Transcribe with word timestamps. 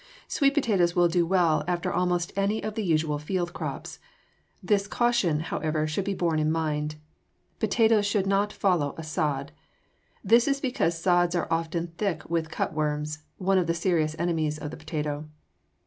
Sweet 0.27 0.55
potatoes 0.55 0.95
will 0.95 1.07
do 1.07 1.27
well 1.27 1.63
after 1.67 1.93
almost 1.93 2.33
any 2.35 2.63
of 2.63 2.73
the 2.73 2.83
usual 2.83 3.19
field 3.19 3.53
crops. 3.53 3.99
This 4.63 4.87
caution, 4.87 5.41
however, 5.41 5.85
should 5.85 6.05
be 6.05 6.15
borne 6.15 6.39
in 6.39 6.51
mind. 6.51 6.95
Potatoes 7.59 8.03
should 8.07 8.25
not 8.25 8.51
follow 8.51 8.95
a 8.97 9.03
sod. 9.03 9.51
This 10.23 10.47
is 10.47 10.59
because 10.59 10.97
sods 10.97 11.35
are 11.35 11.47
often 11.51 11.93
thick 11.99 12.27
with 12.27 12.49
cutworms, 12.49 13.19
one 13.37 13.59
of 13.59 13.67
the 13.67 13.75
serious 13.75 14.15
enemies 14.17 14.57
of 14.57 14.71
the 14.71 14.77
potato. 14.77 15.29